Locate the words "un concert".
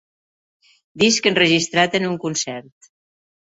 2.09-2.91